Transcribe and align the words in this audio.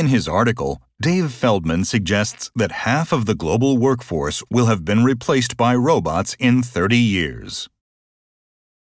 In 0.00 0.08
his 0.08 0.26
article, 0.26 0.80
Dave 1.02 1.30
Feldman 1.30 1.84
suggests 1.84 2.50
that 2.56 2.72
half 2.88 3.12
of 3.12 3.26
the 3.26 3.34
global 3.34 3.76
workforce 3.76 4.42
will 4.48 4.64
have 4.64 4.82
been 4.82 5.04
replaced 5.04 5.58
by 5.58 5.74
robots 5.74 6.34
in 6.38 6.62
30 6.62 6.96
years. 6.96 7.68